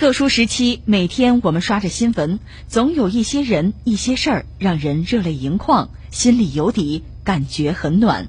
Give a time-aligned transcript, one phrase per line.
[0.00, 8.26] 特殊时期，每天我们刷着新闻，总有一些人、一些事儿让人热泪盈眶，心里有底，感觉很暖。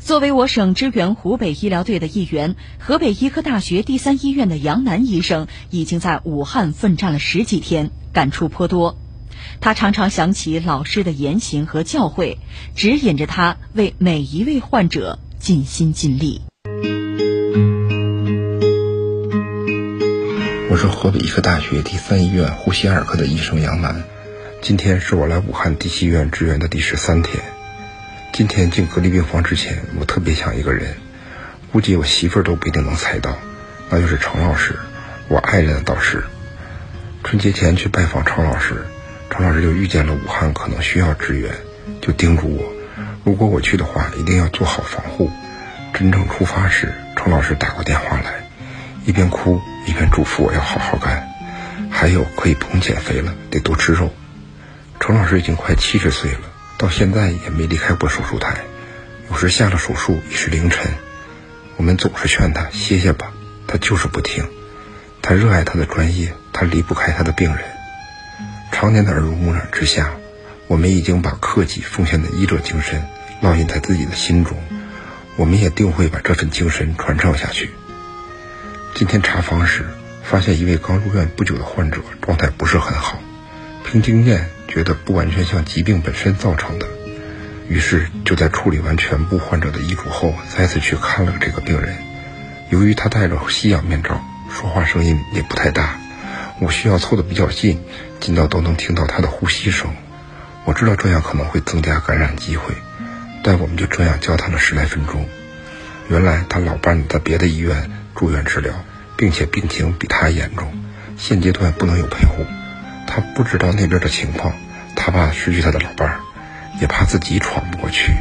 [0.00, 8.96] 作为我省支援湖北医疗队的一员，河北医科大学第三医院的杨楠医生已经在武汉奋战了十几天，感触颇多。
[9.60, 12.36] 他常常想起老师的言行和教诲，
[12.76, 16.42] 指引着他为每一位患者尽心尽力。
[20.78, 24.04] 是河北医科大学第三医院呼吸二科的医生杨楠，
[24.62, 27.42] 今天是我来武汉第七医院支援的第十三天。
[28.32, 30.94] 今天进隔离病房之前，我特别想一个人，
[31.72, 33.36] 估计我媳妇儿都不一定能猜到，
[33.90, 34.78] 那就是程老师，
[35.26, 36.22] 我爱人的导师。
[37.24, 38.86] 春节前去拜访程老师，
[39.30, 41.52] 程老师就遇见了武汉可能需要支援，
[42.00, 42.72] 就叮嘱我，
[43.24, 45.28] 如果我去的话，一定要做好防护。
[45.92, 48.44] 真正出发时，程老师打过电话来，
[49.08, 49.58] 一边哭。
[49.86, 51.26] 一边嘱咐我要好好干，
[51.90, 54.12] 还有可以不用减肥了，得多吃肉。
[55.00, 56.40] 程老师已经快七十岁了，
[56.76, 58.58] 到现在也没离开过手术台，
[59.30, 60.92] 有时下了手术已是凌晨。
[61.78, 63.32] 我们总是劝他歇歇吧，
[63.66, 64.46] 他就是不听。
[65.22, 67.64] 他热爱他的专业，他离不开他的病人。
[68.70, 70.10] 常年的耳濡目染之下，
[70.66, 73.02] 我们已经把克己奉献的医者精神
[73.40, 74.58] 烙印在自己的心中，
[75.36, 77.70] 我们也定会把这份精神传承下去。
[78.98, 79.84] 今天查房时，
[80.24, 83.20] 发现一位刚入院不久的患者状态不是很好。
[83.84, 86.86] 凭经验，觉得不完全像疾病本身造成的，
[87.68, 91.96] 于是就在处理完全部患者的遗嘱后，再次去看了这个病人。
[92.70, 95.96] 由于他戴着吸氧面罩，说话声音也不太大，
[96.60, 97.80] 我需要凑得比较近，
[98.18, 99.94] 近到都能听到他的呼吸声。
[100.64, 102.74] 我知道这样可能会增加感染机会，
[103.44, 105.24] 但我们就这样交谈了十来分钟。
[106.08, 107.92] 原来他老伴在别的医院。
[108.18, 108.74] 住院治疗，
[109.18, 110.72] 并且病情比他严重，
[111.16, 112.46] 现阶段不能有陪护。
[113.08, 114.54] 他不知道那边的情况，
[114.94, 116.20] 他怕失去他的老伴儿，
[116.80, 118.12] 也怕自己闯不过去。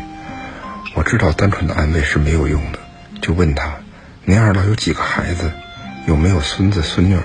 [0.96, 2.80] 我知道单纯的安慰是没有用的，
[3.22, 3.76] 就问他
[4.26, 5.52] ：“您二老有几个孩子？
[6.08, 7.20] 有没有孙子孙女？”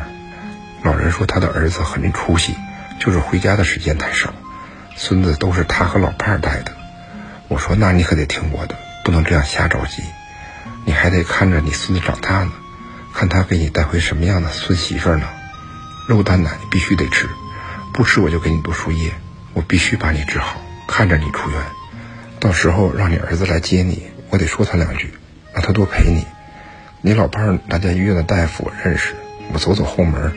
[0.84, 2.54] 老人说他的儿子很出息，
[3.00, 4.34] 就是回家的时间太少，
[4.96, 6.72] 孙子都是他和老伴儿带的。
[7.48, 10.02] 我说：“那你可得听我的，不能这样瞎着急，
[10.84, 12.52] 你还得看着你孙子长大呢。”
[13.22, 15.24] 看他给你带回什么样的孙媳妇呢？
[16.08, 17.28] 肉蛋奶必须得吃，
[17.94, 19.12] 不吃我就给你读输液。
[19.54, 21.60] 我必须把你治好，看着你出院。
[22.40, 25.14] 到时候让你儿子来接你，我得说他两句，
[25.54, 26.26] 让他多陪你。
[27.00, 29.14] 你老伴儿那家医院的大夫我认识，
[29.52, 30.32] 我走走后门，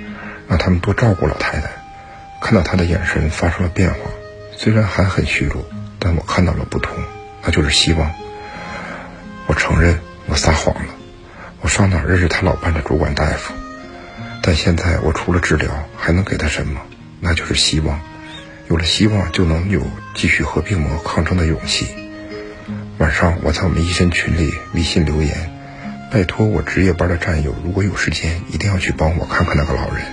[0.48, 1.72] 让他们多照顾老太太。
[2.40, 3.98] 看到他的眼神发生了变化，
[4.56, 5.66] 虽然还很虚弱，
[5.98, 6.96] 但我看到了不同，
[7.42, 8.12] 那就是希望。
[9.48, 10.94] 我承认我撒谎了。
[11.66, 13.52] 我上哪认识他老伴的主管大夫？
[14.44, 16.80] 但现在我除了治疗，还能给他什么？
[17.20, 18.00] 那就是希望。
[18.70, 19.82] 有了希望，就能有
[20.14, 21.88] 继续和病魔抗争的勇气。
[23.00, 25.52] 晚上我在我们医生群里微信留言，
[26.12, 30.06] 拜托我值夜班的战友，如果有时间，一定要去帮我看看那个老人，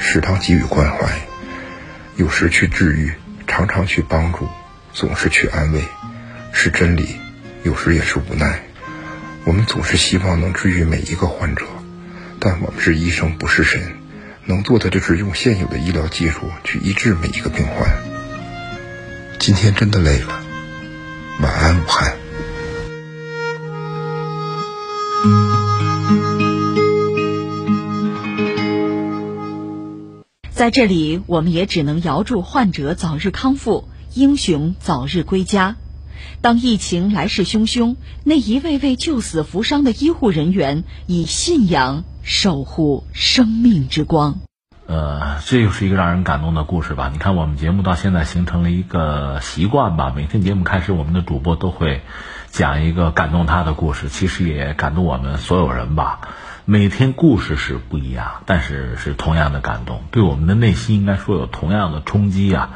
[0.00, 1.08] 适当给予关怀。
[2.16, 3.12] 有时去治愈，
[3.46, 4.48] 常常去帮助，
[4.92, 5.84] 总是去安慰，
[6.52, 7.14] 是真理，
[7.62, 8.60] 有时也是无奈。
[9.46, 11.64] 我们总是希望能治愈每一个患者，
[12.38, 13.80] 但我们是医生，不是神，
[14.44, 17.90] 能做的就是用现有的医疗技术去医治每一个病患。
[19.38, 20.28] 今天真的累了，
[21.40, 22.16] 晚安，武汉。
[30.52, 35.76] 在这里，我们也只能遥祝患者早日康复，英雄早日归家。
[36.40, 44.40] 当疫情来势汹汹，那一位位救死扶伤的医护人员以信仰守护生命之光。
[44.86, 47.10] 呃，这又是一个让人感动的故事吧？
[47.12, 50.12] 你看，我们节目到现在形成了一个习惯吧。
[50.14, 52.02] 每天节目开始，我们的主播都会
[52.50, 56.20] 讲一个感动他的故事，其实也感动我们所有人吧。
[56.64, 62.70] 每天故事是不一样，但是是同样的感动，对我们的内心应该说有同样的冲击啊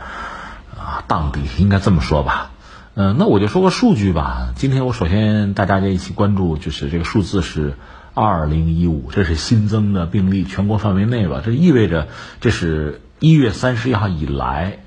[0.79, 1.03] 啊！
[1.09, 2.53] 荡涤，应该这么说吧。
[2.97, 4.53] 嗯，那我就说个数据吧。
[4.55, 7.75] 今天我首先大家一起关注，就是这个数字是
[8.15, 11.43] 二零一五，这是新增的病例，全国范围内吧。
[11.45, 12.07] 这意味着
[12.41, 14.79] 这是一月三十一号以来，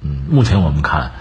[0.00, 1.12] 嗯，目前我们看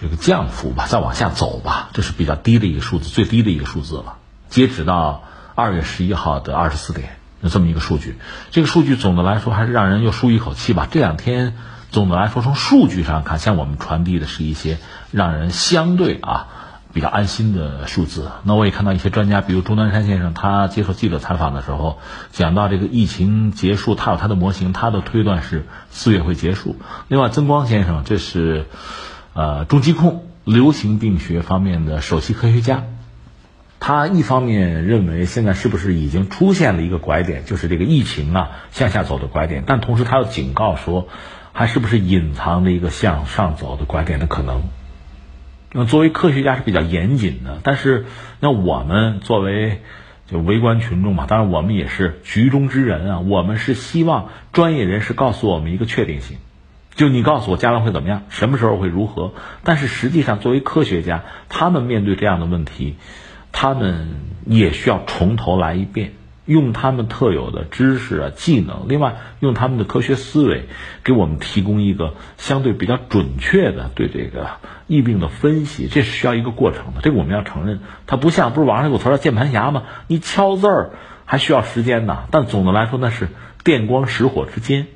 [0.00, 4.16] 这个降幅吧，再往下走吧，这是比较低的一个数字，最低的一个数字了。
[4.48, 5.22] 截止到
[5.54, 7.10] 二月十一号的二十四点，
[7.40, 8.16] 有这么一个数据。
[8.50, 10.88] 这个数据总的来说还是让人又舒一口气吧。
[10.90, 11.54] 这两天。
[11.92, 14.78] 总的来说，从数据上看，向我们传递的是一些
[15.10, 16.48] 让人相对啊
[16.94, 18.30] 比较安心的数字。
[18.44, 21.98] 那我也看到一些专家，比如钟南山先生，他接受记者采访的时候
[22.30, 26.76] 讲到这个疫情结束，他有他的模型，他的推断是四月会结束。
[27.08, 28.64] 另外，曾光先生，这是
[29.34, 32.84] 呃中疾控流行病学方面的首席科学家，
[33.80, 41.08] 他一方面认为现在是不是已经出现了一个拐点，就是这个疫情啊向下走的拐点，但同时他又警告说，
[41.52, 44.62] 还是不是隐藏着一个向上走的拐点的可能。
[45.72, 48.04] 那作为科学家是比较严谨的，但是
[48.40, 49.80] 那我们作为
[50.26, 53.20] 就围观群众嘛，当然我们也是局中之人啊。
[53.20, 56.36] 我们是希望专业人士告诉我们一个确定性，
[56.94, 59.32] 就你告诉我将来会怎么样，什么时候会如何。
[59.64, 62.96] 但是实际上，作为科学家，他们面对这样的问题，
[63.50, 64.08] 他们
[64.44, 66.12] 也需要从头来一遍。
[66.44, 70.64] 用他们特有的知识啊、技能，另外用他们的科学思维，
[71.04, 74.48] 给我们提供一个相对比较准确的对这个
[74.88, 77.00] 疫病的分析，这是需要一个过程的。
[77.00, 77.78] 这个我们要承认，
[78.08, 79.84] 它不像不是网上有词叫键盘侠吗？
[80.08, 80.90] 你敲字儿
[81.24, 82.24] 还需要时间呢。
[82.32, 83.28] 但总的来说，那是
[83.62, 84.88] 电光石火之间，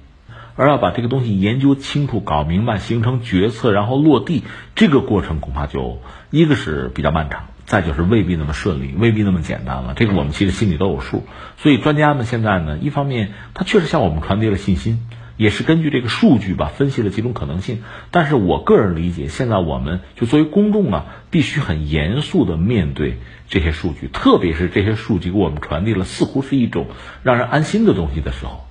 [0.56, 4.42] 而要把这个东西研究清楚、搞明白、形成决策，然后落地，
[4.74, 6.00] 这个过程恐怕就
[6.30, 7.44] 一个是比较漫长。
[7.66, 9.92] 再就是未必那么顺利，未必那么简单了。
[9.96, 11.26] 这个我们其实心里都有数。
[11.58, 17.82] 所以专家们现在呢，一方面他确实向我们传递了信心，也是根据这个数据吧分析了几种可能性。
[18.12, 23.18] 但是我个人理解，现在我们就作为公众啊，必须很严肃的面对
[23.48, 26.86] 这些数据，特别是这些数据给我们传递了似乎是一种
[27.24, 28.64] 让人安心的东西的时候，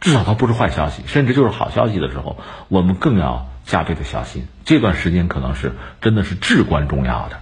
[0.00, 2.38] 至少它不是坏消息，甚至就是好消息的时候，
[2.68, 4.46] 我们更要加倍的小心。
[4.64, 7.40] 这段时间可能是真的是至关重要的。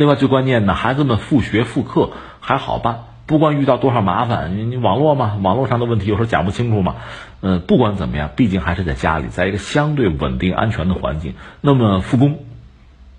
[0.00, 6.94] 另外最关键的，孩子们复学复课还好办，不管遇到多少麻烦，你你网络嘛，网络上的问题有时候讲不清楚嘛。
[7.42, 11.34] 嗯，不管怎么样，毕竟还是在家里，在一个相对稳定、安全的环境。
[11.60, 12.38] 那么复工，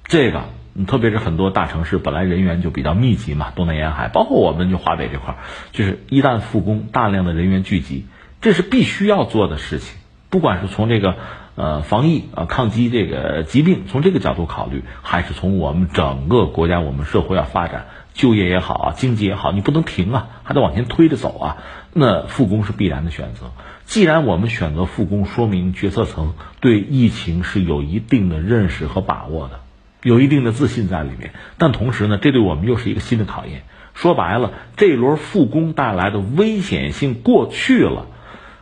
[0.06, 0.46] 这个
[0.88, 5.36] 特别是很多大城市本来人员就比较密集嘛，东南沿海，包括我们就华北这块，
[5.72, 8.08] 就是一旦复工，大量的人员聚集，
[8.42, 10.00] 这是必须要做的事情。
[10.32, 11.14] 不管是从这个。
[11.54, 21.58] 呃，防疫啊，抗击这个疾病，从这个角度考虑，还是从我们整个国家、我们社会要发展，就业也好啊，经济也好，你不能停啊，还得往前推着走啊。
[21.92, 23.52] 那复工是必然的选择。
[23.84, 29.60] 既然我们选择复工，说明决策层对疫情是有一定的认识和把握的，
[30.04, 31.34] 有一定的自信在里面。
[31.58, 33.64] 但同时呢，这对我们又是一个新的考验。
[33.94, 38.06] 说白了，这轮复工带来的危险性过去了，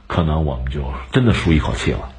[0.09, 2.09] 可能我们就真的舒一口气了。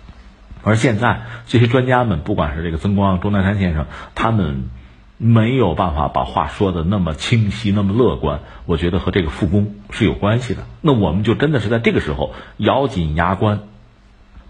[0.63, 4.69] 而现在，这些专家们，不管是这个曾光、钟南山先生，他们
[5.17, 8.41] 没有办法把话说的那么清晰、那么乐观。
[8.67, 10.63] 我觉得和这个复工是有关系的。
[10.83, 13.63] 那我们就真的是在这个时候咬紧牙关，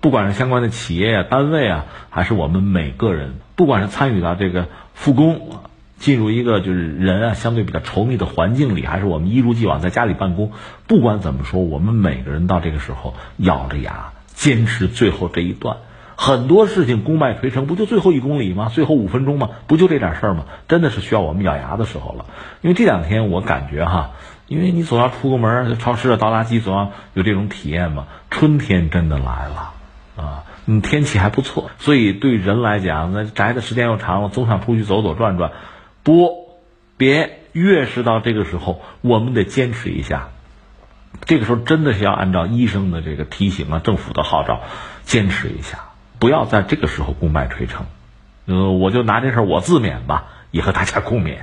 [0.00, 5.60] 不管是相关的企业啊、单位啊，还是我们每个人，不管是参与到这个复工，
[6.00, 10.50] 进入一个就是人啊相对比较稠密的环境里，还是我们一如既往在家里办公，
[10.88, 15.76] 不管怎么说，我们每个人到这个时候咬着牙坚持最后这一段。
[16.16, 18.70] 很多事情功败垂成，不就最后一公里吗？
[18.74, 19.50] 最后五分钟吗？
[19.66, 20.44] 不就这点事儿吗？
[20.68, 22.26] 真的是需要我们咬牙的时候了。
[22.60, 24.10] 因为这两天我感觉哈，
[24.46, 28.06] 因为你总要出个门，超市、倒垃圾总要有这种体验嘛。
[28.30, 29.72] 春天真的来了
[30.16, 35.52] 啊，嗯，天气还不错，所以对人来讲，那宅的时间又长了，总想出去走走转转。
[36.02, 36.58] 不，
[36.96, 40.28] 别，越是到这个时候，我们得坚持一下。
[41.24, 44.60] 这个时候真的是要按照医生的这个提醒啊，政府的号召，
[45.04, 45.80] 坚持一下。
[46.18, 47.86] 不要在这个时候功败垂成，
[48.46, 51.38] 呃，我就拿这事儿我自勉吧，也和大家共勉。